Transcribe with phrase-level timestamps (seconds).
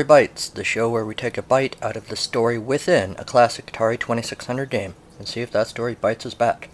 [0.00, 3.24] Atari Bytes, the show where we take a bite out of the story within a
[3.24, 6.70] classic Atari 2600 game and see if that story bites us back.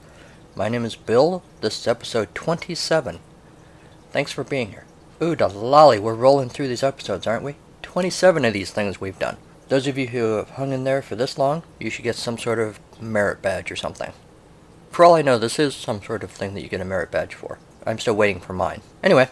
[0.55, 1.43] My name is Bill.
[1.61, 3.19] This is episode 27.
[4.13, 4.85] Thanks for being here.
[5.21, 7.57] Ooh, the lolly, we're rolling through these episodes, aren't we?
[7.83, 9.39] 27 of these things we've done.
[9.71, 12.39] Those of you who have hung in there for this long, you should get some
[12.39, 14.13] sort of merit badge or something.
[14.93, 17.11] For all I know, this is some sort of thing that you get a merit
[17.11, 17.59] badge for.
[17.85, 18.83] I'm still waiting for mine.
[19.03, 19.29] Anyway,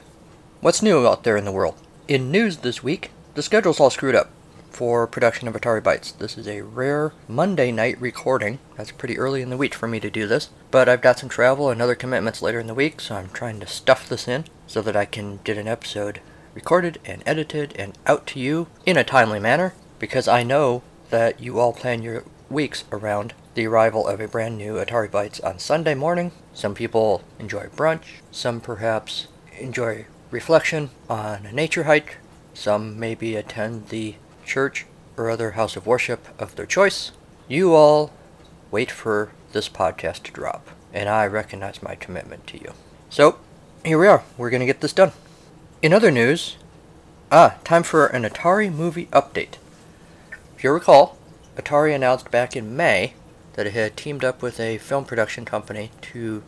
[0.61, 1.77] what's new out there in the world?
[2.09, 4.31] In news this week, the schedule's all screwed up
[4.71, 6.17] for production of Atari Bytes.
[6.17, 8.61] This is a rare Monday night recording.
[8.77, 11.29] That's pretty early in the week for me to do this, but I've got some
[11.29, 14.45] travel and other commitments later in the week, so I'm trying to stuff this in
[14.69, 16.21] so that I can get an episode
[16.55, 21.41] recorded and edited and out to you in a timely manner because I know that
[21.41, 25.59] you all plan your weeks around the arrival of a brand new Atari Bytes on
[25.59, 26.31] Sunday morning.
[26.53, 29.27] Some people enjoy brunch, some perhaps
[29.59, 32.19] enjoy reflection on a nature hike,
[32.55, 37.13] some maybe attend the church or other house of worship of their choice.
[37.49, 38.13] You all
[38.71, 42.73] wait for this podcast to drop, and I recognize my commitment to you.
[43.11, 43.39] So,
[43.85, 44.25] here we are.
[44.39, 45.13] We're going to get this done.
[45.83, 46.57] In other news,
[47.31, 49.57] ah, time for an Atari movie update.
[50.57, 51.19] If you recall,
[51.57, 53.13] Atari announced back in May
[53.53, 56.43] that it had teamed up with a film production company to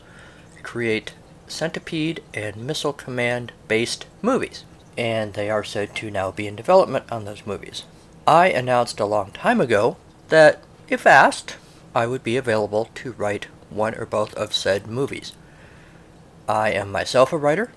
[0.63, 1.15] create
[1.47, 4.65] Centipede and Missile Command based movies,
[4.97, 7.84] and they are said to now be in development on those movies.
[8.27, 9.96] I announced a long time ago
[10.29, 11.57] that, if asked,
[11.95, 15.33] I would be available to write one or both of said movies.
[16.48, 17.73] I am myself a writer.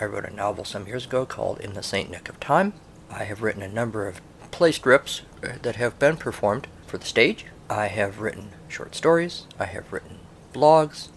[0.00, 2.72] I wrote a novel some years ago called In the Saint Nick of Time.
[3.10, 4.20] I have written a number of
[4.50, 7.46] play strips uh, that have been performed for the stage.
[7.68, 9.46] I have written short stories.
[9.58, 10.18] I have written
[10.52, 11.08] blogs.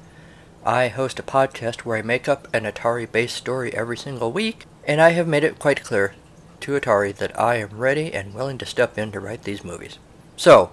[0.66, 4.66] I host a podcast where I make up an Atari based story every single week,
[4.88, 6.16] and I have made it quite clear
[6.62, 10.00] to Atari that I am ready and willing to step in to write these movies.
[10.38, 10.72] So,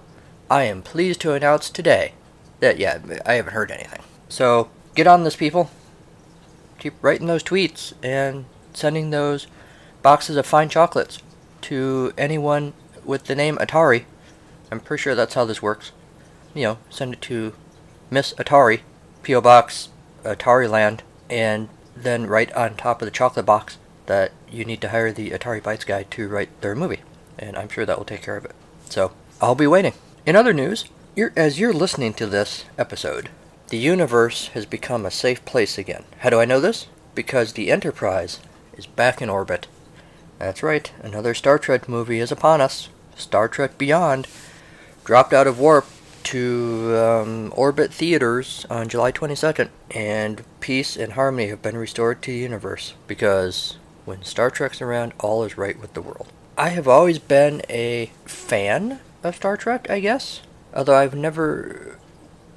[0.49, 2.13] I am pleased to announce today
[2.61, 4.01] that, yeah, I haven't heard anything.
[4.29, 5.69] So, get on this, people.
[6.79, 9.47] Keep writing those tweets and sending those
[10.01, 11.19] boxes of fine chocolates
[11.61, 14.05] to anyone with the name Atari.
[14.71, 15.91] I'm pretty sure that's how this works.
[16.53, 17.53] You know, send it to
[18.09, 18.81] Miss Atari,
[19.23, 19.41] P.O.
[19.41, 19.89] Box,
[20.23, 24.89] Atari Land, and then write on top of the chocolate box that you need to
[24.89, 27.01] hire the Atari Bytes guy to write their movie.
[27.37, 28.55] And I'm sure that will take care of it.
[28.89, 29.11] So,
[29.41, 29.93] I'll be waiting.
[30.25, 30.85] In other news,
[31.15, 33.29] you're, as you're listening to this episode,
[33.69, 36.03] the universe has become a safe place again.
[36.19, 36.87] How do I know this?
[37.13, 38.39] Because the Enterprise
[38.77, 39.67] is back in orbit.
[40.39, 42.89] That's right, another Star Trek movie is upon us.
[43.15, 44.27] Star Trek Beyond
[45.03, 45.85] dropped out of warp
[46.25, 52.31] to um, orbit theaters on July 22nd, and peace and harmony have been restored to
[52.31, 56.31] the universe because when Star Trek's around, all is right with the world.
[56.57, 60.41] I have always been a fan of Star Trek, I guess,
[60.73, 61.97] although I've never,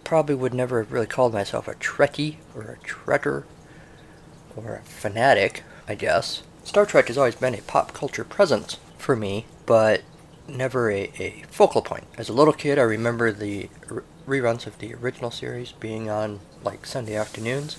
[0.04, 3.44] probably would never have really called myself a Trekkie or a Trekker
[4.54, 6.42] or a fanatic, I guess.
[6.64, 10.02] Star Trek has always been a pop culture presence for me, but
[10.46, 12.04] never a, a focal point.
[12.16, 16.40] As a little kid, I remember the r- reruns of the original series being on
[16.62, 17.76] like Sunday afternoons,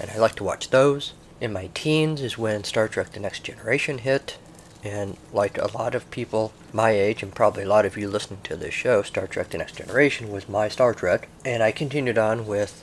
[0.00, 1.12] and I like to watch those.
[1.40, 4.38] In my teens is when Star Trek The Next Generation hit,
[4.82, 8.40] and like a lot of people my age, and probably a lot of you listening
[8.44, 12.16] to this show, Star Trek The Next Generation was my Star Trek, and I continued
[12.16, 12.82] on with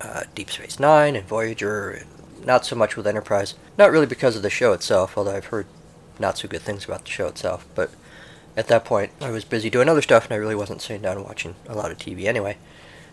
[0.00, 3.54] uh, Deep Space Nine and Voyager, and not so much with Enterprise.
[3.76, 5.66] Not really because of the show itself, although I've heard
[6.18, 7.90] not so good things about the show itself, but
[8.56, 11.22] at that point, I was busy doing other stuff, and I really wasn't sitting down
[11.22, 12.56] watching a lot of TV anyway.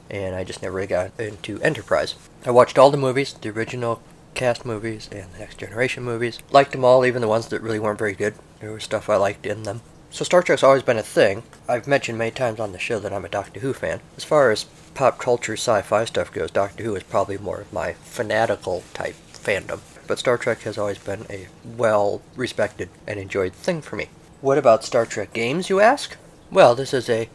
[0.10, 2.16] And I just never really got into Enterprise.
[2.46, 4.02] I watched all the movies, the original
[4.36, 6.40] cast movies and the Next Generation movies.
[6.52, 8.36] Liked them all, even the ones that really weren't very good.
[8.60, 9.82] There was stuff I liked in them.
[10.10, 11.44] So Star Trek's always been a thing.
[11.68, 14.00] I've mentioned many times on the show that I'm a Doctor Who fan.
[14.16, 17.94] As far as pop culture sci-fi stuff goes, Doctor Who is probably more of my
[17.94, 19.80] fanatical type fandom.
[20.08, 24.10] But Star Trek has always been a well respected and enjoyed thing for me.
[24.42, 26.16] What about Star Trek games, you ask?
[26.52, 27.30] Well, this is a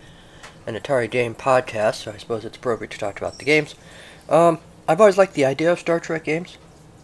[0.66, 3.74] an Atari game podcast, so I suppose it's appropriate to talk about the games.
[4.28, 6.58] Um, I've always liked the idea of Star Trek games,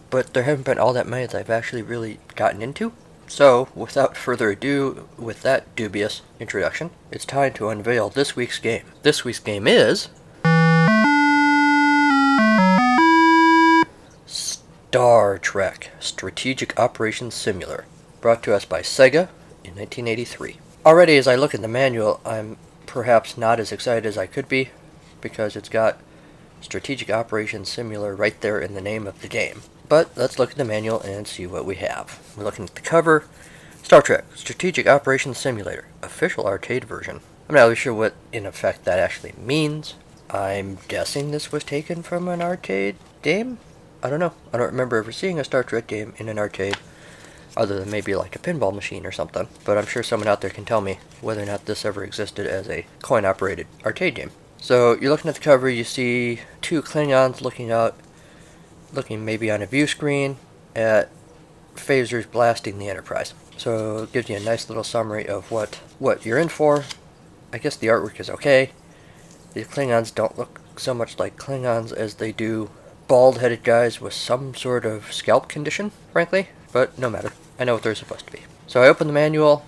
[0.09, 2.93] but there haven't been all that many that I've actually really gotten into.
[3.27, 8.83] So, without further ado, with that dubious introduction, it's time to unveil this week's game.
[9.01, 10.09] This week's game is.
[14.95, 17.85] Star Trek Strategic Operations Simulator,
[18.21, 19.27] brought to us by Sega
[19.63, 20.57] in 1983.
[20.85, 24.47] Already, as I look at the manual, I'm perhaps not as excited as I could
[24.47, 24.69] be
[25.19, 25.99] because it's got
[26.61, 29.63] Strategic Operations Simulator right there in the name of the game.
[29.87, 32.19] But let's look at the manual and see what we have.
[32.35, 33.25] We're looking at the cover.
[33.83, 37.19] Star Trek Strategic Operations Simulator, official arcade version.
[37.47, 39.93] I'm not really sure what, in effect, that actually means.
[40.31, 43.59] I'm guessing this was taken from an arcade game?
[44.01, 44.33] I don't know.
[44.51, 46.77] I don't remember ever seeing a Star Trek game in an arcade,
[47.55, 49.47] other than maybe like a pinball machine or something.
[49.63, 52.47] But I'm sure someone out there can tell me whether or not this ever existed
[52.47, 54.31] as a coin operated arcade game.
[54.57, 57.95] So you're looking at the cover, you see two Klingons looking out,
[58.95, 60.37] looking maybe on a view screen
[60.75, 61.09] at
[61.75, 63.33] phasers blasting the Enterprise.
[63.57, 66.83] So it gives you a nice little summary of what, what you're in for.
[67.53, 68.71] I guess the artwork is okay.
[69.53, 72.69] The Klingons don't look so much like Klingons as they do
[73.07, 77.31] bald headed guys with some sort of scalp condition, frankly, but no matter.
[77.57, 78.41] I know what they're supposed to be.
[78.67, 79.65] So I open the manual,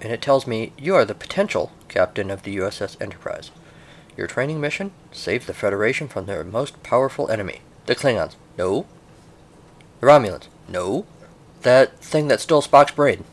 [0.00, 3.50] and it tells me you are the potential captain of the USS Enterprise.
[4.16, 4.92] Your training mission?
[5.12, 7.60] Save the Federation from their most powerful enemy.
[7.88, 8.34] The Klingons.
[8.58, 8.84] No.
[10.00, 10.48] The Romulans.
[10.68, 11.06] No.
[11.62, 13.24] That thing that stole Spock's brain.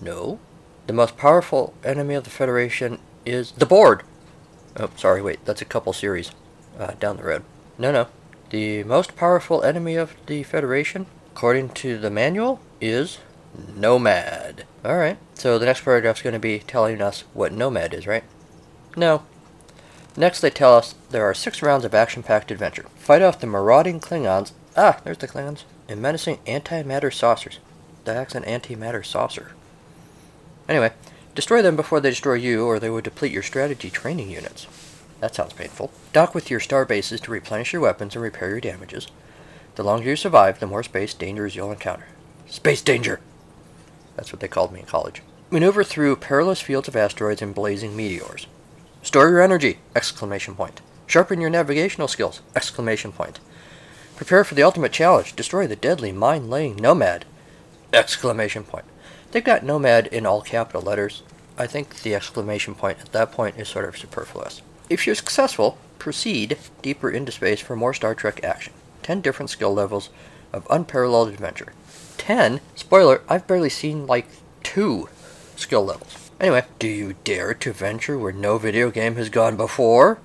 [0.00, 0.38] No.
[0.86, 4.04] The most powerful enemy of the Federation is the Borg.
[4.76, 6.30] Oh, sorry, wait, that's a couple series
[6.78, 7.42] uh, down the road.
[7.76, 8.06] No, no.
[8.50, 13.18] The most powerful enemy of the Federation, according to the manual, is
[13.74, 14.64] Nomad.
[14.84, 18.22] Alright, so the next paragraph's going to be telling us what Nomad is, right?
[18.96, 19.24] No,
[20.18, 22.86] Next, they tell us there are six rounds of action packed adventure.
[22.96, 24.50] Fight off the marauding Klingons.
[24.76, 25.62] Ah, there's the Klingons.
[25.88, 27.60] And menacing antimatter saucers.
[28.02, 29.52] The heck's an antimatter saucer?
[30.68, 30.90] Anyway,
[31.36, 34.66] destroy them before they destroy you, or they would deplete your strategy training units.
[35.20, 35.92] That sounds painful.
[36.12, 39.06] Dock with your star bases to replenish your weapons and repair your damages.
[39.76, 42.08] The longer you survive, the more space dangers you'll encounter.
[42.48, 43.20] Space danger!
[44.16, 45.22] That's what they called me in college.
[45.48, 48.48] Maneuver through perilous fields of asteroids and blazing meteors.
[49.08, 49.78] Store your energy!
[49.96, 50.82] Exclamation point.
[51.06, 52.42] Sharpen your navigational skills!
[52.54, 53.40] Exclamation point.
[54.16, 55.34] Prepare for the ultimate challenge.
[55.34, 57.24] Destroy the deadly mind-laying nomad!
[57.90, 58.84] Exclamation point.
[59.30, 61.22] They've got nomad in all capital letters.
[61.56, 64.60] I think the exclamation point at that point is sort of superfluous.
[64.90, 68.74] If you're successful, proceed deeper into space for more Star Trek action.
[69.02, 70.10] Ten different skill levels
[70.52, 71.72] of unparalleled adventure.
[72.18, 72.60] Ten?
[72.74, 74.26] Spoiler, I've barely seen like
[74.62, 75.08] two
[75.56, 76.27] skill levels.
[76.40, 80.18] Anyway, do you dare to venture where no video game has gone before?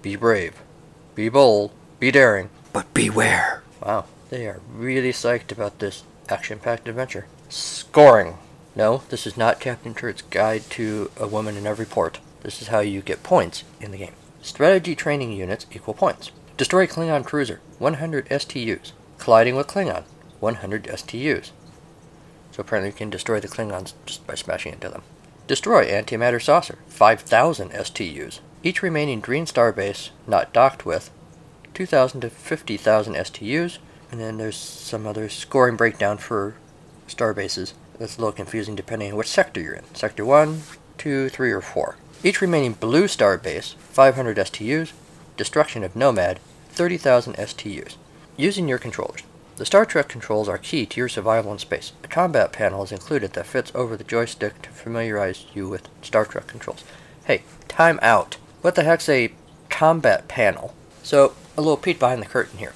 [0.00, 0.54] Be brave,
[1.14, 3.62] be bold, be daring, but beware.
[3.84, 7.26] Wow, they are really psyched about this action packed adventure.
[7.50, 8.38] Scoring.
[8.74, 12.18] No, this is not Captain Kirk's Guide to a Woman in Every Port.
[12.40, 14.14] This is how you get points in the game.
[14.40, 16.30] Strategy training units equal points.
[16.56, 18.92] Destroy Klingon cruiser, 100 STUs.
[19.18, 20.04] Colliding with Klingon,
[20.40, 21.50] 100 STUs.
[22.52, 25.02] So apparently you can destroy the Klingons just by smashing into them.
[25.46, 28.40] Destroy Antimatter Saucer, 5,000 STUs.
[28.64, 31.10] Each remaining green star base not docked with
[31.74, 33.78] 2,000 to 50,000 STUs,
[34.10, 36.56] and then there's some other scoring breakdown for
[37.06, 37.74] star bases.
[37.98, 39.94] That's a little confusing depending on which sector you're in.
[39.94, 40.62] Sector 1,
[40.98, 41.96] 2, 3, or 4.
[42.24, 44.92] Each remaining blue star base, 500 STUs.
[45.36, 46.40] Destruction of Nomad,
[46.70, 47.96] 30,000 STUs.
[48.36, 49.22] Using your controllers.
[49.56, 51.92] The Star Trek controls are key to your survival in space.
[52.04, 56.26] A combat panel is included that fits over the joystick to familiarize you with Star
[56.26, 56.84] Trek controls.
[57.24, 58.36] Hey, time out.
[58.60, 59.32] What the heck's a
[59.70, 60.74] combat panel?
[61.02, 62.74] So, a little peek behind the curtain here.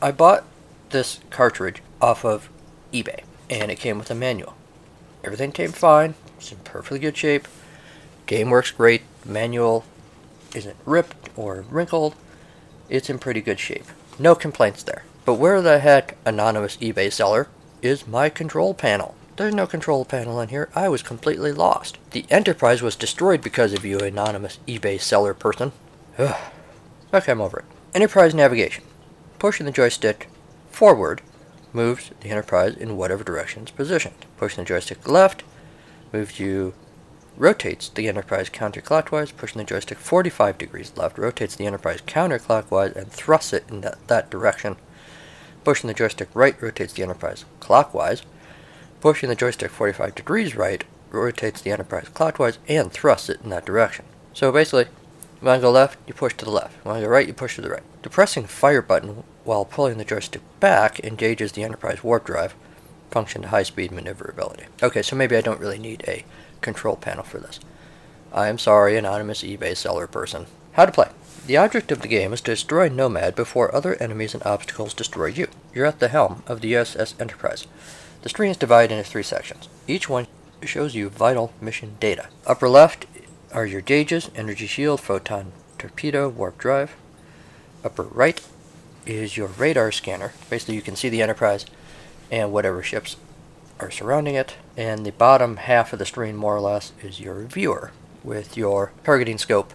[0.00, 0.44] I bought
[0.90, 2.48] this cartridge off of
[2.92, 4.54] eBay, and it came with a manual.
[5.24, 7.48] Everything came fine, it's in perfectly good shape.
[8.26, 9.84] Game works great, manual
[10.54, 12.14] isn't ripped or wrinkled,
[12.88, 13.86] it's in pretty good shape.
[14.16, 15.02] No complaints there.
[15.30, 17.46] But where the heck, anonymous eBay seller,
[17.82, 19.14] is my control panel?
[19.36, 20.68] There's no control panel in here.
[20.74, 21.98] I was completely lost.
[22.10, 25.70] The Enterprise was destroyed because of you, anonymous eBay seller person.
[26.18, 26.34] Ugh.
[27.14, 27.64] Okay, I'm over it.
[27.94, 28.82] Enterprise navigation.
[29.38, 30.26] Pushing the joystick
[30.68, 31.22] forward
[31.72, 34.26] moves the Enterprise in whatever direction it's positioned.
[34.36, 35.44] Pushing the joystick left
[36.12, 36.74] moves you
[37.36, 43.12] rotates the Enterprise counterclockwise, pushing the joystick 45 degrees left, rotates the Enterprise counterclockwise, and
[43.12, 44.74] thrusts it in that, that direction.
[45.64, 48.22] Pushing the joystick right rotates the Enterprise clockwise.
[49.00, 53.66] Pushing the joystick 45 degrees right rotates the Enterprise clockwise and thrusts it in that
[53.66, 54.04] direction.
[54.32, 54.86] So basically,
[55.40, 56.76] you want to go left, you push to the left.
[56.84, 57.82] You want to go right, you push to the right.
[58.02, 62.54] Depressing fire button while pulling the joystick back engages the Enterprise warp drive,
[63.10, 64.64] function to high speed maneuverability.
[64.82, 66.24] Okay, so maybe I don't really need a
[66.60, 67.58] control panel for this.
[68.32, 70.46] I am sorry, anonymous eBay seller person.
[70.72, 71.08] How to play.
[71.50, 75.26] The object of the game is to destroy Nomad before other enemies and obstacles destroy
[75.26, 75.48] you.
[75.74, 77.66] You're at the helm of the USS Enterprise.
[78.22, 79.68] The screen is divided into three sections.
[79.88, 80.28] Each one
[80.62, 82.28] shows you vital mission data.
[82.46, 83.06] Upper left
[83.50, 86.94] are your gauges, energy shield, photon torpedo, warp drive.
[87.82, 88.40] Upper right
[89.04, 90.32] is your radar scanner.
[90.48, 91.66] Basically, you can see the Enterprise
[92.30, 93.16] and whatever ships
[93.80, 97.42] are surrounding it, and the bottom half of the screen, more or less, is your
[97.42, 97.90] viewer
[98.22, 99.72] with your targeting scope,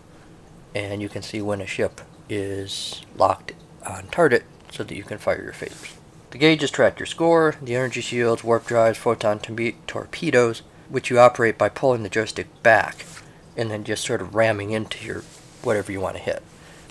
[0.76, 3.54] and you can see when a ship is locked
[3.88, 5.96] on target so that you can fire your phasers.
[6.32, 11.18] The gauges track your score, the energy shields, warp drives, photon to- torpedoes, which you
[11.18, 13.06] operate by pulling the joystick back
[13.56, 15.24] and then just sort of ramming into your
[15.64, 16.44] whatever you want to hit.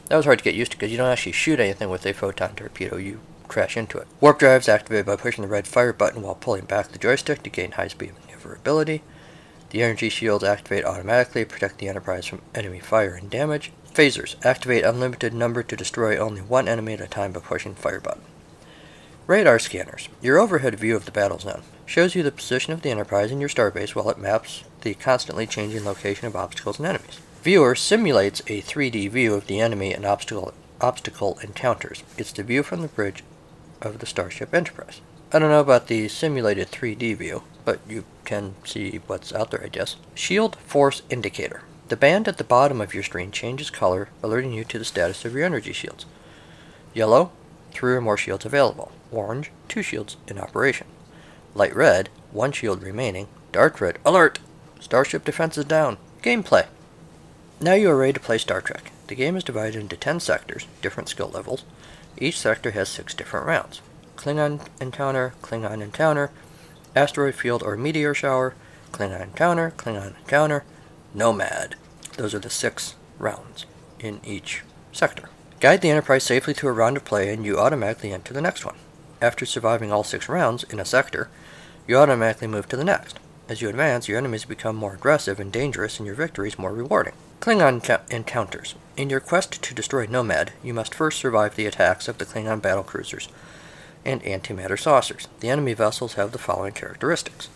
[0.08, 2.14] That was hard to get used to because you don't actually shoot anything with a
[2.14, 4.06] photon torpedo, you crash into it.
[4.20, 7.50] Warp drives activated by pushing the red fire button while pulling back the joystick to
[7.50, 9.02] gain high speed maneuverability.
[9.74, 13.72] The energy shields activate automatically, protect the Enterprise from enemy fire and damage.
[13.92, 17.98] Phasers activate unlimited number to destroy only one enemy at a time by pushing fire
[17.98, 18.22] button.
[19.26, 20.08] Radar scanners.
[20.22, 23.40] Your overhead view of the battle zone shows you the position of the Enterprise in
[23.40, 27.18] your starbase while it maps the constantly changing location of obstacles and enemies.
[27.42, 32.04] Viewer simulates a 3D view of the enemy and obstacle, obstacle encounters.
[32.16, 33.24] It's the view from the bridge
[33.82, 35.00] of the Starship Enterprise.
[35.32, 39.62] I don't know about the simulated 3D view, but you can see what's out there,
[39.62, 39.96] I guess.
[40.14, 41.62] Shield Force Indicator.
[41.88, 45.24] The band at the bottom of your screen changes color, alerting you to the status
[45.24, 46.06] of your energy shields.
[46.94, 47.30] Yellow,
[47.72, 48.92] three or more shields available.
[49.10, 50.86] Orange, two shields in operation.
[51.54, 53.28] Light red, one shield remaining.
[53.52, 54.38] Dark red, alert!
[54.80, 55.98] Starship defense is down.
[56.22, 56.66] Gameplay.
[57.60, 58.90] Now you are ready to play Star Trek.
[59.06, 61.64] The game is divided into 10 sectors, different skill levels.
[62.18, 63.80] Each sector has 6 different rounds.
[64.16, 66.30] Klingon encounter, Klingon encounter,
[66.96, 68.54] asteroid field or meteor shower,
[68.92, 70.64] Klingon encounter, Klingon encounter,
[71.12, 71.76] nomad.
[72.16, 73.66] Those are the 6 rounds
[73.98, 75.28] in each sector.
[75.60, 78.64] Guide the Enterprise safely to a round of play and you automatically enter the next
[78.64, 78.76] one.
[79.20, 81.28] After surviving all 6 rounds in a sector,
[81.86, 83.18] you automatically move to the next.
[83.48, 87.12] As you advance, your enemies become more aggressive and dangerous, and your victories more rewarding.
[87.40, 88.74] Klingon encounters.
[88.96, 92.62] In your quest to destroy Nomad, you must first survive the attacks of the Klingon
[92.62, 93.28] battle cruisers
[94.04, 95.28] and antimatter saucers.
[95.40, 97.48] The enemy vessels have the following characteristics.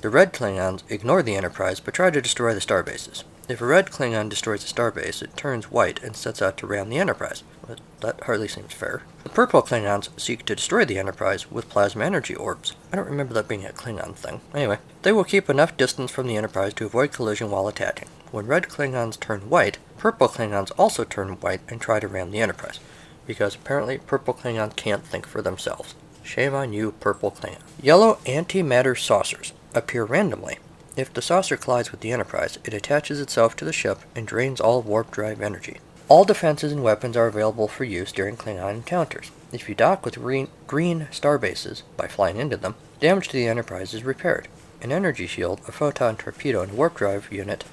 [0.00, 3.24] The red Klingons ignore the Enterprise but try to destroy the starbases.
[3.46, 6.88] If a red Klingon destroys a starbase, it turns white and sets out to ram
[6.88, 7.42] the Enterprise.
[7.66, 9.02] But that hardly seems fair.
[9.22, 12.74] The purple Klingons seek to destroy the Enterprise with plasma energy orbs.
[12.90, 14.40] I don't remember that being a Klingon thing.
[14.54, 18.08] Anyway, they will keep enough distance from the Enterprise to avoid collision while attacking.
[18.30, 22.40] When red Klingons turn white, purple Klingons also turn white and try to ram the
[22.40, 22.80] Enterprise.
[23.26, 25.94] Because apparently purple Klingons can't think for themselves.
[26.22, 27.60] Shame on you, purple Klingon.
[27.82, 30.58] Yellow antimatter saucers appear randomly
[30.96, 34.60] if the saucer collides with the Enterprise, it attaches itself to the ship and drains
[34.60, 35.78] all warp drive energy.
[36.08, 39.32] All defenses and weapons are available for use during Klingon encounters.
[39.52, 43.92] If you dock with green, green starbases by flying into them, damage to the Enterprise
[43.92, 44.46] is repaired.
[44.82, 47.64] An energy shield, a photon torpedo, and warp drive unit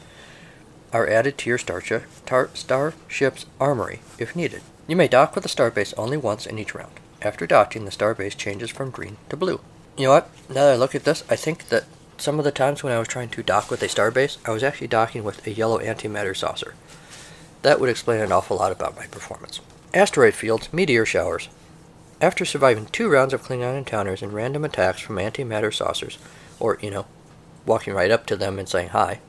[0.92, 4.62] are added to your starship, tar, starship's armory if needed.
[4.88, 7.00] You may dock with a starbase only once in each round.
[7.22, 9.62] After docking, the starbase changes from green to blue.
[9.98, 10.30] You know what?
[10.50, 11.86] Now that I look at this, I think that
[12.18, 14.64] some of the times when I was trying to dock with a starbase, I was
[14.64, 16.76] actually docking with a yellow antimatter saucer.
[17.62, 19.60] That would explain an awful lot about my performance.
[19.94, 21.50] Asteroid fields, meteor showers.
[22.20, 26.18] After surviving two rounds of Klingon encounters and random attacks from antimatter saucers,
[26.60, 27.06] or, you know,
[27.66, 29.20] walking right up to them and saying hi,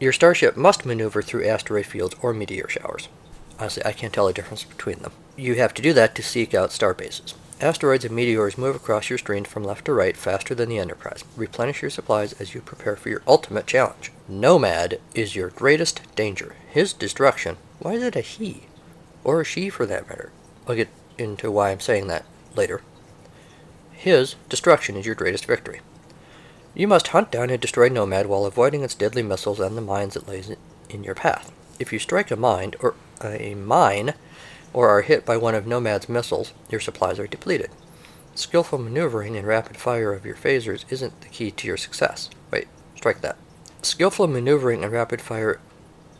[0.00, 3.08] your starship must maneuver through asteroid fields or meteor showers.
[3.58, 5.12] Honestly, I can't tell the difference between them.
[5.36, 7.34] You have to do that to seek out starbases.
[7.60, 11.24] Asteroids and meteors move across your screen from left to right faster than the Enterprise.
[11.36, 14.10] Replenish your supplies as you prepare for your ultimate challenge.
[14.28, 16.56] Nomad is your greatest danger.
[16.68, 17.56] His destruction.
[17.78, 18.64] Why is it a he?
[19.22, 20.30] Or a she for that matter?
[20.66, 22.24] I'll get into why I'm saying that
[22.56, 22.82] later.
[23.92, 25.80] His destruction is your greatest victory.
[26.74, 30.16] You must hunt down and destroy Nomad while avoiding its deadly missiles and the mines
[30.16, 30.50] it lays
[30.90, 31.52] in your path.
[31.78, 32.94] If you strike a mine or
[33.32, 34.14] a mine
[34.72, 37.70] or are hit by one of Nomad's missiles, your supplies are depleted.
[38.34, 42.28] Skillful maneuvering and rapid fire of your phasers isn't the key to your success.
[42.50, 42.66] Wait,
[42.96, 43.36] strike that.
[43.82, 45.60] Skillful maneuvering and rapid fire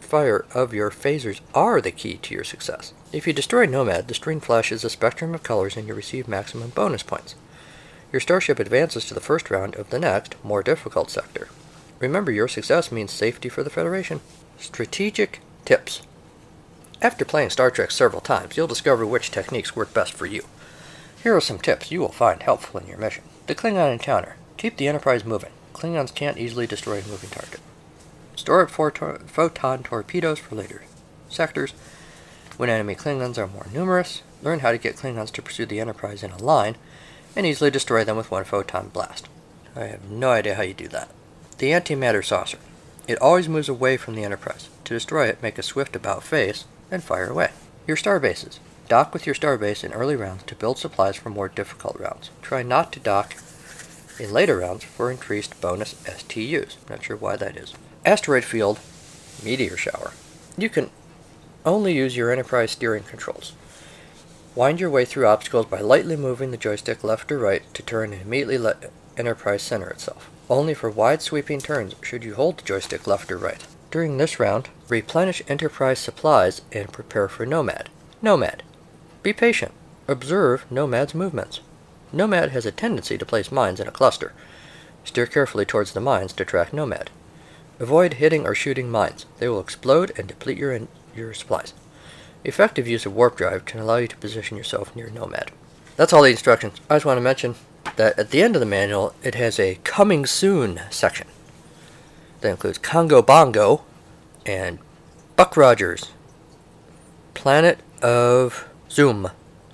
[0.00, 2.92] fire of your phasers are the key to your success.
[3.12, 6.70] If you destroy Nomad, the screen flashes a spectrum of colors and you receive maximum
[6.70, 7.34] bonus points.
[8.12, 11.49] Your starship advances to the first round of the next, more difficult sector.
[11.99, 14.20] Remember, your success means safety for the Federation.
[14.58, 16.02] Strategic tips.
[17.04, 20.46] After playing Star Trek several times, you'll discover which techniques work best for you.
[21.23, 23.25] Here are some tips you will find helpful in your mission.
[23.46, 24.37] The Klingon encounter.
[24.56, 25.50] Keep the Enterprise moving.
[25.75, 27.61] Klingons can't easily destroy a moving target.
[28.37, 30.82] Store up photon torpedoes for later
[31.28, 31.73] sectors.
[32.56, 36.23] When enemy Klingons are more numerous, learn how to get Klingons to pursue the Enterprise
[36.23, 36.76] in a line,
[37.37, 39.28] and easily destroy them with one photon blast.
[39.76, 41.11] I have no idea how you do that.
[41.58, 42.58] The antimatter saucer.
[43.06, 44.70] It always moves away from the Enterprise.
[44.84, 47.50] To destroy it, make a swift about face, and fire away.
[47.86, 48.60] Your star bases.
[48.88, 52.30] Dock with your starbase in early rounds to build supplies for more difficult rounds.
[52.42, 53.34] Try not to dock
[54.18, 56.76] in later rounds for increased bonus STUs.
[56.88, 57.74] Not sure why that is.
[58.04, 58.78] Asteroid Field,
[59.42, 60.12] Meteor Shower.
[60.56, 60.90] You can
[61.64, 63.54] only use your Enterprise steering controls.
[64.54, 68.12] Wind your way through obstacles by lightly moving the joystick left or right to turn
[68.12, 70.30] and immediately let Enterprise center itself.
[70.50, 73.66] Only for wide sweeping turns should you hold the joystick left or right.
[73.94, 77.90] During this round, replenish Enterprise supplies and prepare for Nomad.
[78.20, 78.64] Nomad.
[79.22, 79.70] Be patient.
[80.08, 81.60] Observe Nomad's movements.
[82.12, 84.32] Nomad has a tendency to place mines in a cluster.
[85.04, 87.10] Steer carefully towards the mines to track Nomad.
[87.78, 89.26] Avoid hitting or shooting mines.
[89.38, 91.72] They will explode and deplete your, in- your supplies.
[92.42, 95.52] Effective use of warp drive can allow you to position yourself near Nomad.
[95.94, 96.80] That's all the instructions.
[96.90, 97.54] I just want to mention
[97.94, 101.28] that at the end of the manual, it has a coming soon section.
[102.44, 103.84] That includes Congo Bongo
[104.44, 104.78] and
[105.34, 106.10] Buck Rogers,
[107.32, 109.30] Planet of Zoom.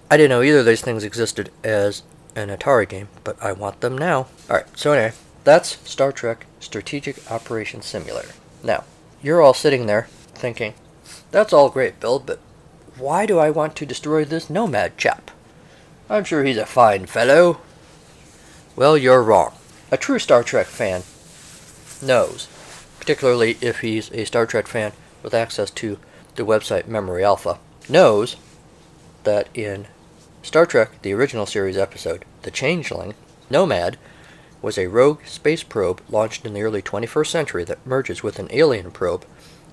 [0.08, 2.04] I didn't know either of these things existed as
[2.36, 4.28] an Atari game, but I want them now.
[4.48, 8.34] Alright, so anyway, that's Star Trek Strategic Operations Simulator.
[8.62, 8.84] Now,
[9.20, 10.74] you're all sitting there thinking,
[11.32, 12.38] that's all great, Bill, but
[12.96, 15.32] why do I want to destroy this nomad chap?
[16.08, 17.62] I'm sure he's a fine fellow.
[18.76, 19.54] Well, you're wrong.
[19.90, 21.02] A true Star Trek fan
[22.00, 22.46] knows,
[23.00, 24.92] particularly if he's a Star Trek fan
[25.22, 25.98] with access to
[26.36, 28.36] the website Memory Alpha, knows
[29.24, 29.88] that in
[30.42, 33.14] Star Trek, the original series episode, The Changeling,
[33.50, 33.98] Nomad
[34.62, 38.48] was a rogue space probe launched in the early 21st century that merges with an
[38.50, 39.24] alien probe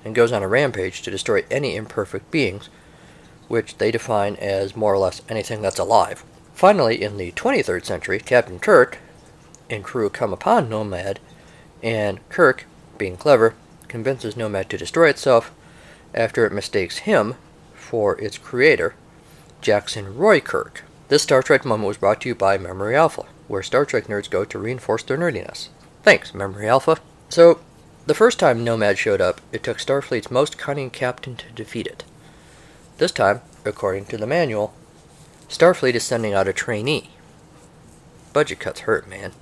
[0.04, 2.70] and goes on a rampage to destroy any imperfect beings,
[3.48, 6.24] which they define as more or less anything that's alive.
[6.54, 9.00] Finally, in the 23rd century, Captain Kirk
[9.70, 11.20] and crew come upon Nomad,
[11.84, 12.66] and Kirk,
[12.98, 13.54] being clever,
[13.88, 15.52] convinces Nomad to destroy itself
[16.14, 17.36] after it mistakes him
[17.74, 18.96] for its creator,
[19.62, 20.82] Jackson Roykirk.
[21.08, 24.30] This Star Trek moment was brought to you by Memory Alpha, where Star Trek nerds
[24.30, 25.70] go to reinforce their nerdiness.
[26.04, 26.98] Thanks, Memory Alpha.
[27.30, 27.60] So,
[28.06, 32.04] the first time Nomad showed up, it took Starfleet's most cunning captain to defeat it.
[32.98, 34.74] This time, according to the manual,
[35.50, 37.12] Starfleet is sending out a trainee.
[38.34, 39.34] Budget cuts hurt, man.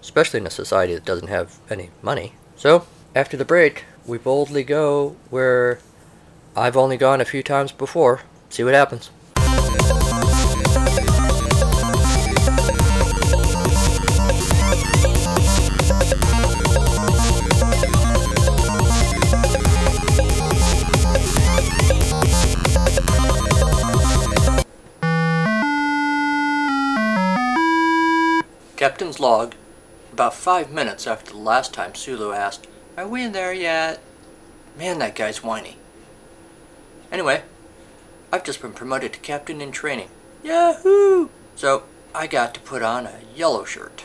[0.00, 2.34] Especially in a society that doesn't have any money.
[2.56, 5.78] So, after the break, we boldly go where
[6.56, 8.22] I've only gone a few times before.
[8.50, 9.10] See what happens.
[28.76, 29.54] Captain's log.
[30.12, 32.66] About five minutes after the last time Sulu asked,
[32.96, 34.00] Are we in there yet?
[34.78, 35.78] Man, that guy's whiny.
[37.10, 37.42] Anyway,
[38.32, 40.08] I've just been promoted to captain in training.
[40.44, 41.28] Yahoo!
[41.56, 44.04] So, I got to put on a yellow shirt.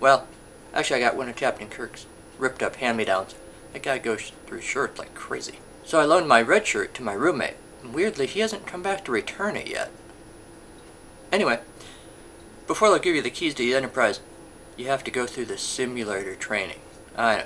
[0.00, 0.26] Well,
[0.74, 2.06] actually, I got one of Captain Kirk's
[2.38, 3.34] ripped up hand me downs.
[3.72, 5.58] That guy goes through shirts like crazy.
[5.84, 9.04] So I loaned my red shirt to my roommate, and weirdly, he hasn't come back
[9.04, 9.90] to return it yet.
[11.30, 11.60] Anyway,
[12.66, 14.20] before they'll give you the keys to the Enterprise,
[14.76, 16.80] you have to go through the simulator training.
[17.16, 17.44] I know.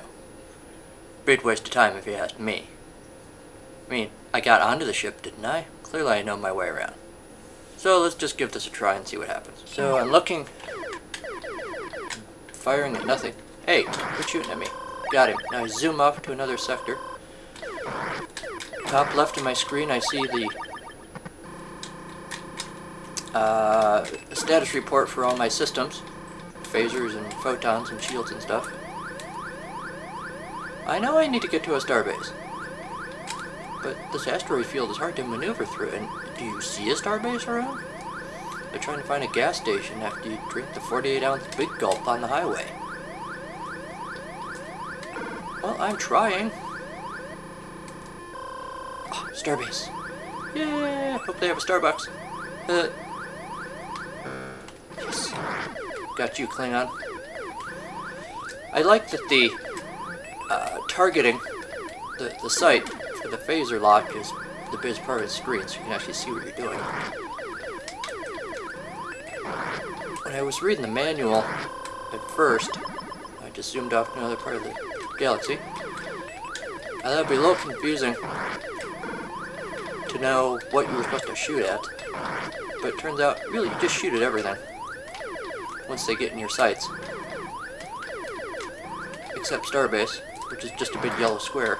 [1.24, 2.68] Big waste of time if you ask me.
[3.86, 5.66] I mean, I got onto the ship, didn't I?
[5.82, 6.94] Clearly I know my way around.
[7.76, 9.62] So let's just give this a try and see what happens.
[9.66, 10.46] So I'm looking...
[12.52, 13.34] Firing at nothing.
[13.66, 14.66] Hey, quit shooting at me.
[15.10, 15.38] Got him.
[15.50, 16.96] Now I zoom off to another sector.
[18.86, 20.48] Top left of my screen I see the
[23.34, 26.02] uh, status report for all my systems.
[26.64, 28.72] Phasers and photons and shields and stuff.
[30.86, 32.32] I know I need to get to a starbase.
[33.82, 37.48] But this asteroid field is hard to maneuver through, and do you see a starbase
[37.48, 37.82] around?
[38.70, 42.06] They're trying to find a gas station after you drink the 48 ounce big gulp
[42.06, 42.66] on the highway.
[45.62, 46.50] Well, I'm trying.
[49.12, 49.88] Oh, starbase.
[50.54, 52.08] Yeah, hope they have a Starbucks.
[52.68, 52.88] Uh,
[54.96, 55.32] yes.
[56.16, 56.90] Got you, Klingon.
[58.72, 59.50] I like that the
[60.52, 61.40] uh, targeting,
[62.18, 64.30] the, the sight for the phaser lock is
[64.70, 66.78] the biggest part of the screen, so you can actually see what you're doing.
[70.24, 71.42] When I was reading the manual
[72.12, 72.76] at first,
[73.42, 74.74] I just zoomed off to another part of the
[75.18, 75.54] galaxy.
[75.54, 78.14] I thought it'd be a little confusing
[80.08, 81.80] to know what you were supposed to shoot at,
[82.82, 84.56] but it turns out really you just shoot at everything
[85.88, 86.88] once they get in your sights.
[89.34, 90.20] Except Starbase,
[90.52, 91.78] which is just a big yellow square.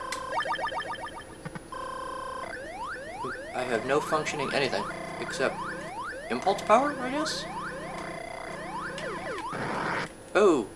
[3.54, 4.82] I have no functioning anything
[5.20, 5.56] except
[6.30, 7.44] impulse power, I guess?
[10.34, 10.68] Oh.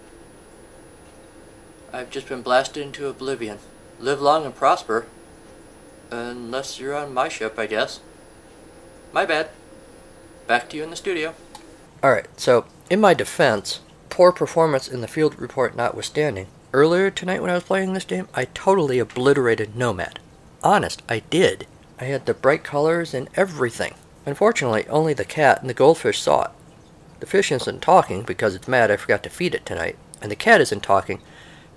[1.91, 3.61] I've just been blasted into oblivion.
[3.99, 5.07] Live long and prosper.
[6.11, 8.01] Unless you're on my ship, I guess.
[9.11, 9.49] My bad.
[10.47, 11.33] Back to you in the studio.
[12.05, 13.81] Alright, so, in my defense,
[14.11, 18.29] poor performance in the field report notwithstanding, earlier tonight when I was playing this game,
[18.35, 20.21] I totally obliterated Nomad.
[20.63, 21.67] Honest, I did.
[21.99, 23.95] I had the bright colors and everything.
[24.27, 26.51] Unfortunately, only the cat and the goldfish saw it.
[27.21, 30.37] The fish isn't talking because it's mad I forgot to feed it tonight, and the
[30.37, 31.23] cat isn't talking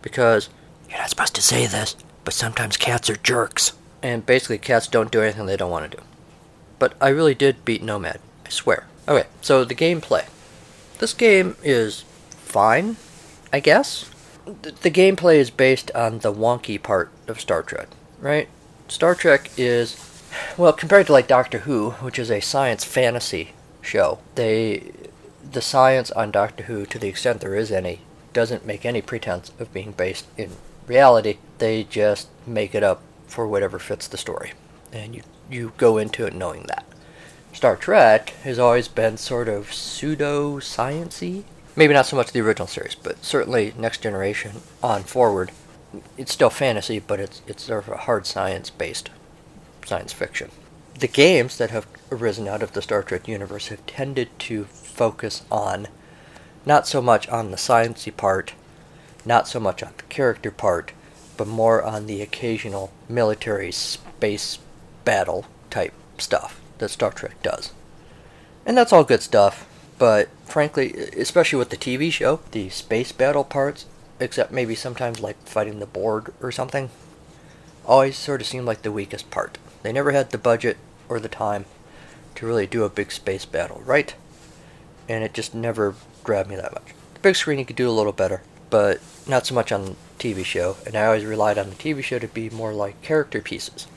[0.02, 0.50] because
[0.90, 3.72] you're not supposed to say this, but sometimes cats are jerks.
[4.04, 6.04] And basically, cats don't do anything they don't want to do.
[6.78, 8.88] But I really did beat Nomad, I swear.
[9.08, 10.28] Okay, so the gameplay.
[10.98, 12.98] This game is fine,
[13.54, 14.10] I guess.
[14.62, 18.48] The, gameplay is based on the wonky part of Star Trek, right?
[18.88, 20.24] Star Trek is,
[20.58, 24.92] well, compared to like Doctor Who, which is a science fantasy show, they
[25.52, 28.02] the science on Doctor Who, to the extent there is any,
[28.34, 30.52] doesn't make any pretense of being based in
[30.88, 31.38] reality.
[31.58, 34.54] They just make it up for whatever fits the story.
[34.92, 36.86] And you, you go into it knowing that.
[37.54, 41.44] Star Trek has always been sort of pseudo sciency.
[41.80, 45.54] Maybe not so much the original series, but certainly Next Generation on forward.
[46.18, 49.10] It's still fantasy, but it's it's sort of a hard science based
[49.86, 50.52] science fiction.
[51.00, 55.44] The games that have arisen out of the Star Trek universe have tended to focus
[55.50, 55.88] on
[56.66, 58.56] not so much on the sciencey part,
[59.24, 60.92] not so much on the character part,
[61.38, 64.60] but more on the occasional military space
[65.06, 67.72] battle type stuff that Star Trek does.
[68.66, 69.66] And that's all good stuff,
[70.00, 73.86] but frankly, especially with the TV show, the space battle parts,
[74.20, 76.90] except maybe sometimes like fighting the Borg or something,
[77.86, 79.60] always sort of seemed like the weakest part.
[79.84, 81.66] They never had the budget or the time
[82.36, 84.16] to really do a big space battle, right?
[85.10, 86.94] and it just never grabbed me that much.
[87.16, 89.96] The big screen you could do a little better, but not so much on the
[90.20, 93.42] TV show, and I always relied on the TV show to be more like character
[93.42, 93.88] pieces.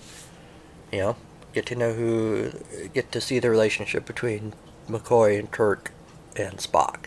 [0.90, 1.16] You know,
[1.52, 2.52] get to know who,
[2.94, 4.54] get to see the relationship between
[4.88, 5.92] McCoy and Kirk
[6.36, 7.06] and Spock,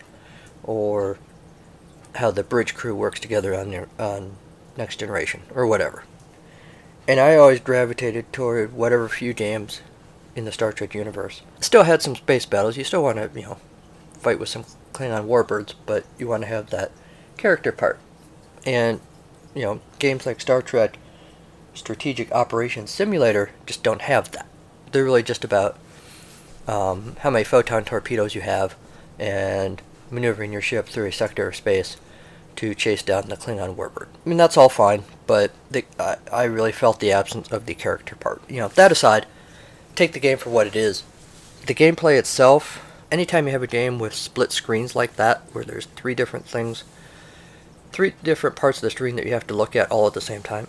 [0.62, 1.18] or
[2.16, 4.36] how the bridge crew works together on their, on
[4.76, 6.04] Next Generation or whatever.
[7.08, 9.80] And I always gravitated toward whatever few games
[10.34, 11.42] in the Star Trek universe.
[11.60, 12.76] Still had some space battles.
[12.76, 13.58] You still want to, you know,
[14.14, 16.90] fight with some Klingon warbirds, but you want to have that
[17.36, 17.98] character part.
[18.64, 19.00] And,
[19.54, 20.98] you know, games like Star Trek
[21.74, 24.46] Strategic Operations Simulator just don't have that.
[24.90, 25.78] They're really just about
[26.66, 28.76] um, how many photon torpedoes you have
[29.18, 31.96] and maneuvering your ship through a sector of space
[32.56, 34.06] to chase down the Klingon warbird.
[34.24, 37.74] I mean, that's all fine, but the, I, I really felt the absence of the
[37.74, 38.42] character part.
[38.48, 39.26] You know, that aside,
[39.94, 41.02] take the game for what it is.
[41.66, 45.86] The gameplay itself anytime you have a game with split screens like that, where there's
[45.86, 46.84] three different things,
[47.92, 50.20] three different parts of the screen that you have to look at all at the
[50.20, 50.66] same time,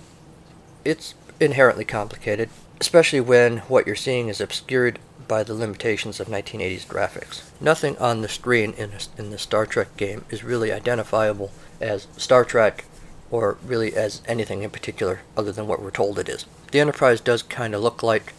[0.85, 6.85] it's inherently complicated, especially when what you're seeing is obscured by the limitations of 1980s
[6.85, 7.43] graphics.
[7.59, 12.45] Nothing on the screen in, in the Star Trek game is really identifiable as Star
[12.45, 12.85] Trek
[13.29, 16.45] or really as anything in particular other than what we're told it is.
[16.71, 18.33] The Enterprise does kind of look like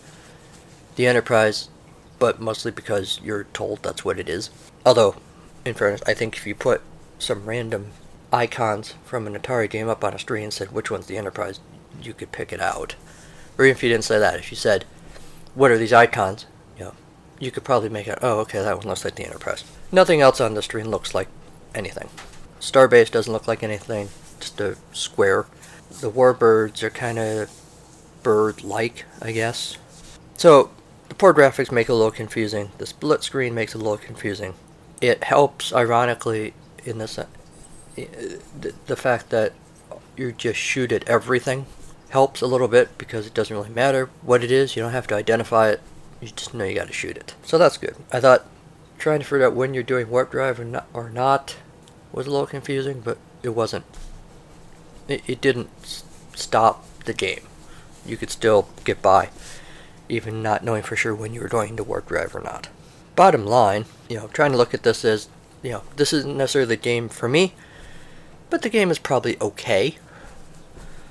[0.96, 1.68] the Enterprise
[2.18, 4.50] but mostly because you're told that's what it is.
[4.84, 5.16] Although,
[5.64, 6.80] in fairness, I think if you put
[7.18, 7.92] some random
[8.32, 11.60] icons from an Atari game up on a screen and said which one's the Enterprise,
[12.02, 12.94] you could pick it out.
[13.56, 14.84] Or even if you didn't say that, if you said,
[15.54, 16.46] what are these icons?
[16.78, 16.94] Know,
[17.40, 19.64] you could probably make it, oh, okay, that one looks like the Enterprise.
[19.90, 21.28] Nothing else on the screen looks like
[21.74, 22.08] anything.
[22.60, 25.46] Starbase doesn't look like anything, just a square.
[26.00, 27.50] The warbirds are kind of
[28.22, 29.76] bird-like, I guess.
[30.36, 30.70] So,
[31.08, 32.70] the poor graphics make it a little confusing.
[32.78, 34.54] The split screen makes it a little confusing.
[35.00, 37.18] It helps, ironically, in this,
[37.96, 39.52] the fact that
[40.16, 41.66] you just shoot at everything
[42.10, 44.76] helps a little bit because it doesn't really matter what it is.
[44.76, 45.80] You don't have to identify it.
[46.20, 47.34] You just know you got to shoot it.
[47.44, 47.96] So that's good.
[48.12, 48.46] I thought
[48.98, 51.56] trying to figure out when you're doing warp drive or not, or not
[52.12, 53.84] was a little confusing, but it wasn't.
[55.06, 55.70] It, it didn't
[56.34, 57.42] stop the game.
[58.04, 59.30] You could still get by
[60.08, 62.68] even not knowing for sure when you were going to warp drive or not.
[63.14, 65.28] Bottom line, you know, trying to look at this as,
[65.62, 67.54] you know, this isn't necessarily the game for me,
[68.48, 69.98] but the game is probably okay.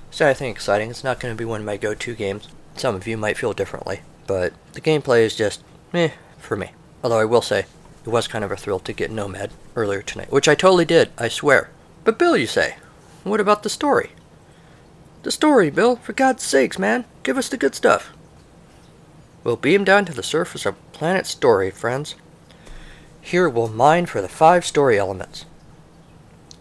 [0.10, 0.90] It's anything exciting.
[0.90, 2.48] It's not going to be one of my go-to games.
[2.76, 6.72] Some of you might feel differently, but the gameplay is just meh for me.
[7.04, 7.66] Although I will say,
[8.06, 11.10] it was kind of a thrill to get Nomad earlier tonight, which I totally did,
[11.18, 11.70] I swear.
[12.04, 12.76] But Bill, you say,
[13.24, 14.12] what about the story?
[15.24, 17.06] The story, Bill, for God's sakes, man.
[17.24, 18.14] Give us the good stuff.
[19.44, 22.16] We'll beam down to the surface of Planet Story, friends.
[23.22, 25.46] Here we'll mine for the five story elements.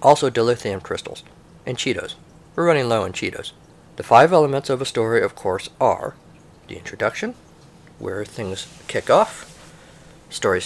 [0.03, 1.23] Also dilithium crystals.
[1.65, 2.15] And Cheetos.
[2.55, 3.53] We're running low on Cheetos.
[3.97, 6.15] The five elements of a story, of course, are
[6.69, 7.35] the introduction,
[7.99, 9.53] where things kick off,
[10.31, 10.63] story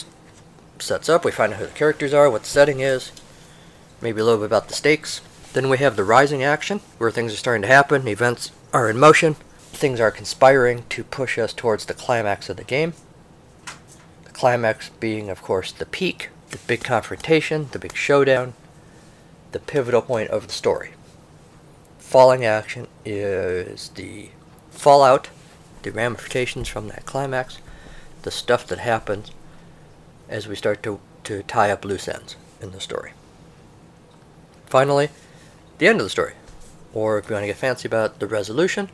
[0.78, 3.12] sets up, we find out who the characters are, what the setting is,
[4.00, 5.20] maybe a little bit about the stakes.
[5.52, 8.98] Then we have the rising action, where things are starting to happen, events are in
[8.98, 9.34] motion,
[9.72, 12.94] things are conspiring to push us towards the climax of the game.
[14.24, 18.54] The climax being, of course, the peak, the big confrontation, the big showdown,
[19.52, 20.90] the pivotal point of the story.
[21.98, 24.30] Falling action is the
[24.70, 25.28] fallout,
[25.82, 27.58] the ramifications from that climax,
[28.22, 29.30] the stuff that happens
[30.28, 33.12] as we start to, to tie up loose ends in the story.
[34.66, 35.08] Finally,
[35.78, 36.34] the end of the story.
[36.92, 38.90] Or if you want to get fancy about the resolution,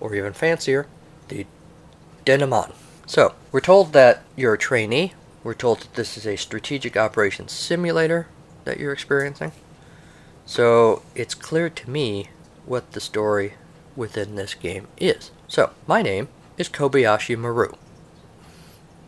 [0.00, 0.86] or even fancier,
[1.28, 1.46] the
[2.24, 2.74] denouement.
[3.06, 5.12] So, we're told that you're a trainee.
[5.42, 8.28] We're told that this is a strategic operations simulator
[8.64, 9.52] that you're experiencing.
[10.46, 12.28] So, it's clear to me
[12.66, 13.54] what the story
[13.96, 15.30] within this game is.
[15.48, 17.72] So, my name is Kobayashi Maru.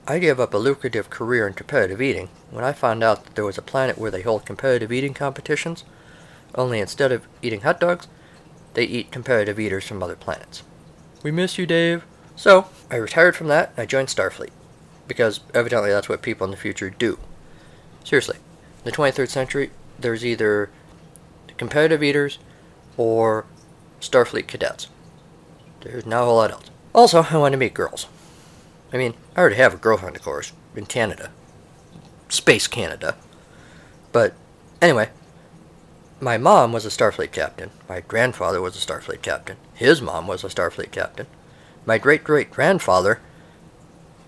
[0.06, 3.44] I gave up a lucrative career in competitive eating when I found out that there
[3.44, 5.84] was a planet where they hold competitive eating competitions,
[6.54, 8.08] only instead of eating hot dogs,
[8.74, 10.62] they eat competitive eaters from other planets.
[11.22, 12.04] We miss you, Dave.
[12.34, 14.50] So, I retired from that and I joined Starfleet.
[15.06, 17.18] Because evidently that's what people in the future do.
[18.04, 18.36] Seriously.
[18.36, 20.70] In the 23rd century, there's either
[21.56, 22.38] competitive eaters
[22.96, 23.46] or
[24.02, 24.88] Starfleet cadets.
[25.80, 26.70] There's not a whole lot else.
[26.92, 28.06] Also, I want to meet girls.
[28.92, 31.30] I mean, I already have a girlfriend, of course, in Canada.
[32.28, 33.16] Space Canada.
[34.10, 34.34] But,
[34.82, 35.10] anyway,
[36.20, 37.70] my mom was a Starfleet captain.
[37.88, 39.56] My grandfather was a Starfleet captain.
[39.74, 41.26] His mom was a Starfleet captain.
[41.86, 43.20] My great great grandfather,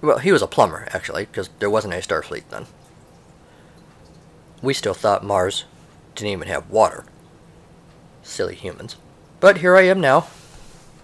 [0.00, 2.66] well, he was a plumber, actually, because there wasn't a Starfleet then.
[4.62, 5.64] We still thought Mars
[6.14, 7.04] didn't even have water.
[8.22, 8.96] Silly humans.
[9.44, 10.28] But here I am now,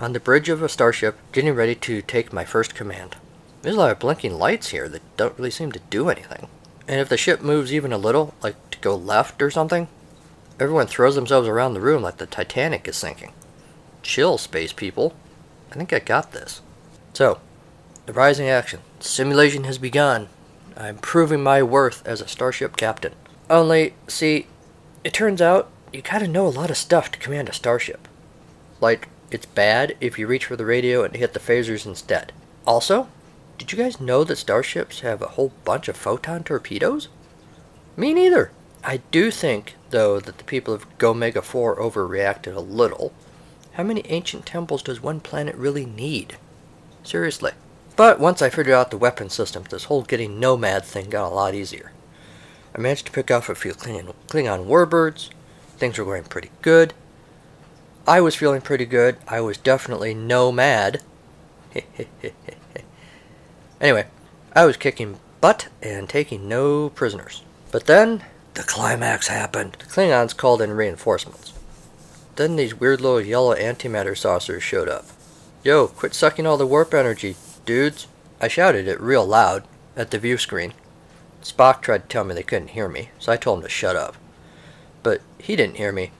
[0.00, 3.16] on the bridge of a starship, getting ready to take my first command.
[3.60, 6.48] There's a lot of blinking lights here that don't really seem to do anything.
[6.88, 9.88] And if the ship moves even a little, like to go left or something,
[10.58, 13.34] everyone throws themselves around the room like the Titanic is sinking.
[14.02, 15.12] Chill, space people.
[15.70, 16.62] I think I got this.
[17.12, 17.40] So,
[18.06, 18.80] the rising action.
[19.00, 20.30] Simulation has begun.
[20.78, 23.12] I'm proving my worth as a starship captain.
[23.50, 24.46] Only, see,
[25.04, 28.08] it turns out you gotta know a lot of stuff to command a starship.
[28.80, 32.32] Like, it's bad if you reach for the radio and hit the phasers instead.
[32.66, 33.08] Also,
[33.58, 37.08] did you guys know that starships have a whole bunch of photon torpedoes?
[37.96, 38.50] Me neither.
[38.82, 43.12] I do think, though, that the people of Gomega 4 overreacted a little.
[43.72, 46.38] How many ancient temples does one planet really need?
[47.04, 47.52] Seriously.
[47.96, 51.34] But once I figured out the weapon system, this whole getting nomad thing got a
[51.34, 51.92] lot easier.
[52.74, 55.28] I managed to pick off a few Klingon, Klingon warbirds.
[55.76, 56.94] Things were going pretty good.
[58.06, 59.16] I was feeling pretty good.
[59.28, 61.02] I was definitely no nomad.
[63.80, 64.06] Anyway,
[64.54, 67.42] I was kicking butt and taking no prisoners.
[67.72, 69.76] But then, the climax happened.
[69.78, 71.54] The Klingons called in reinforcements.
[72.36, 75.06] Then these weird little yellow antimatter saucers showed up.
[75.64, 78.06] Yo, quit sucking all the warp energy, dudes.
[78.40, 79.64] I shouted it real loud
[79.96, 80.74] at the view screen.
[81.42, 83.96] Spock tried to tell me they couldn't hear me, so I told him to shut
[83.96, 84.16] up.
[85.02, 86.10] But he didn't hear me,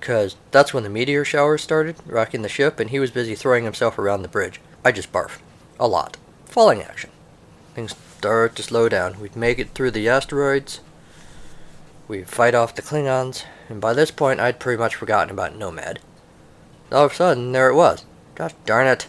[0.00, 3.64] because that's when the meteor shower started, rocking the ship, and he was busy throwing
[3.64, 4.60] himself around the bridge.
[4.84, 5.38] I just barfed.
[5.78, 6.16] A lot
[6.50, 7.10] falling action.
[7.74, 9.20] Things start to slow down.
[9.20, 10.80] We'd make it through the asteroids.
[12.08, 16.00] We'd fight off the Klingons, and by this point I'd pretty much forgotten about Nomad.
[16.90, 18.04] All of a sudden, there it was.
[18.34, 19.06] Gosh darn it.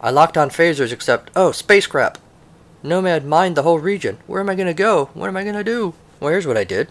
[0.00, 2.18] I locked on phasers except, oh, space crap.
[2.82, 4.18] Nomad mined the whole region.
[4.26, 5.10] Where am I going to go?
[5.12, 5.94] What am I going to do?
[6.20, 6.88] Well, here's what I did.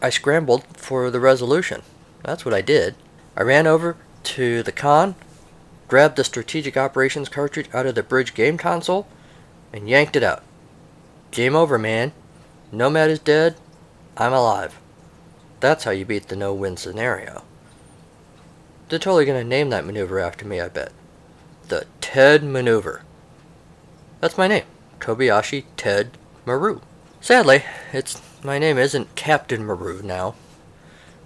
[0.00, 1.82] I scrambled for the resolution.
[2.22, 2.94] That's what I did.
[3.36, 5.14] I ran over to the con,
[5.88, 9.06] grabbed the Strategic Operations cartridge out of the bridge game console,
[9.72, 10.42] and yanked it out.
[11.30, 12.12] Game over, man.
[12.70, 13.56] Nomad is dead.
[14.16, 14.78] I'm alive.
[15.60, 17.42] That's how you beat the no win scenario.
[18.88, 20.92] They're totally going to name that maneuver after me, I bet.
[21.68, 23.02] The Ted Maneuver.
[24.20, 24.64] That's my name.
[24.98, 26.80] Kobayashi Ted Maru.
[27.20, 30.34] Sadly, it's my name isn't Captain Maru now.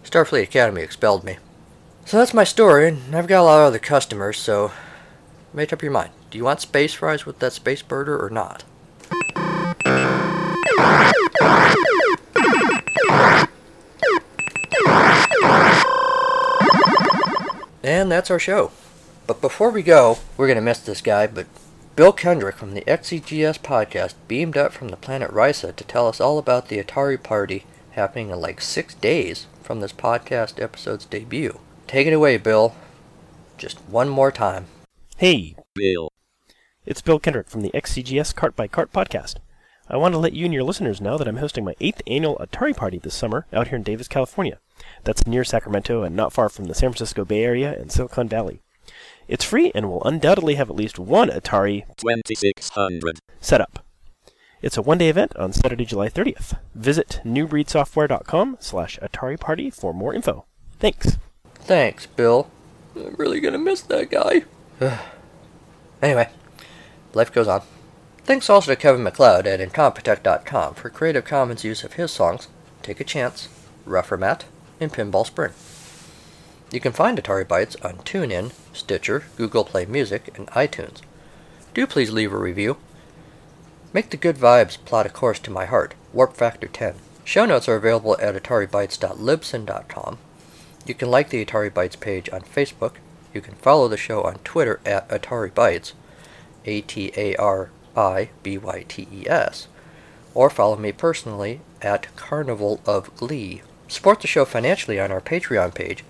[0.07, 1.39] Starfleet Academy expelled me.
[2.05, 4.71] So that's my story, and I've got a lot of other customers, so
[5.53, 6.13] make up your mind.
[6.31, 8.63] Do you want space fries with that space birder or not?
[17.83, 18.71] And that's our show.
[19.27, 21.47] But before we go, we're going to miss this guy, but
[21.97, 26.21] Bill Kendrick from the XEGS podcast beamed up from the planet Risa to tell us
[26.21, 27.65] all about the Atari party
[27.97, 31.59] happening in like six days from this podcast episode's debut.
[31.87, 32.75] Take it away, Bill.
[33.59, 34.67] Just one more time.
[35.17, 36.13] Hey, Bill.
[36.85, 39.37] it's Bill Kendrick from the XEGS Cart by Cart podcast.
[39.89, 42.37] I want to let you and your listeners know that I'm hosting my eighth annual
[42.37, 44.59] Atari party this summer out here in Davis, California.
[45.05, 48.61] That's near Sacramento and not far from the San Francisco Bay Area and Silicon Valley.
[49.27, 53.21] It's free and will undoubtedly have at least one Atari 2600.
[53.41, 53.86] set up.
[54.67, 56.59] It's a one-day event on Saturday, July 30th.
[56.75, 60.45] Visit newbreedsoftware.com slash Atari Party for more info.
[60.81, 61.19] Thanks.
[61.55, 62.51] Thanks, Bill.
[62.97, 64.43] I'm really gonna miss that guy.
[66.03, 66.31] anyway,
[67.15, 67.63] life goes on.
[68.25, 72.49] Thanks also to Kevin MacLeod at Incompetech.com for Creative Commons use of his songs
[72.83, 73.49] Take a Chance,
[73.85, 74.47] Rougher Matt,
[74.81, 75.53] and Pinball Spring.
[76.73, 81.03] You can find Atari Bytes on TuneIn, Stitcher, Google Play Music, and iTunes.
[81.73, 82.79] Do please leave a review.
[83.93, 86.95] Make the good vibes plot a course to my heart, Warp Factor 10.
[87.25, 90.19] Show notes are available at ataribytes.libsyn.com.
[90.87, 92.93] You can like the Atari Bytes page on Facebook.
[93.35, 95.93] You can follow the show on Twitter at Atari Bytes,
[96.65, 99.67] A T A R I B Y T E S,
[100.35, 103.63] or follow me personally at Carnival of Glee.
[103.89, 106.05] Support the show financially on our Patreon page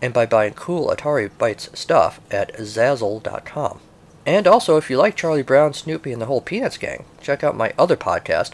[0.00, 3.80] and by buying cool Atari Bytes stuff at Zazzle.com.
[4.26, 7.56] And also, if you like Charlie Brown, Snoopy, and the whole Peanuts gang, check out
[7.56, 8.52] my other podcast.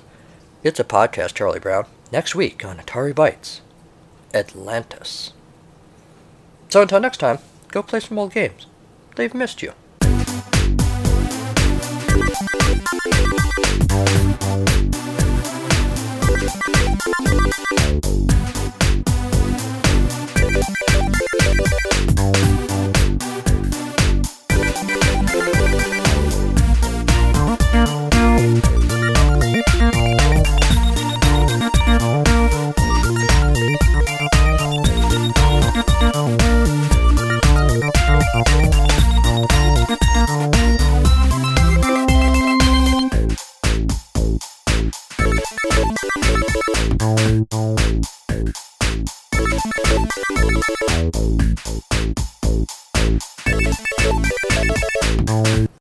[0.63, 3.61] It's a podcast, Charlie Brown, next week on Atari Bytes
[4.33, 5.33] Atlantis.
[6.69, 8.67] So until next time, go play some old games.
[9.17, 9.73] They've missed you.
[22.27, 22.66] Thank you.
[47.49, 47.81] Thank
[55.49, 55.66] you.